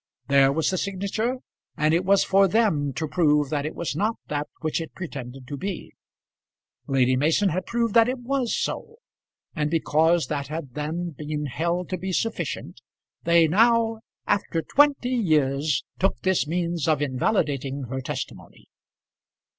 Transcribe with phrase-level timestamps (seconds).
[0.29, 1.37] There was the signature,
[1.77, 5.47] and it was for them to prove that it was not that which it pretended
[5.47, 5.93] to be.
[6.87, 8.95] Lady Mason had proved that it was so;
[9.55, 12.81] and because that had then been held to be sufficient,
[13.25, 18.69] they now, after twenty years, took this means of invalidating her testimony.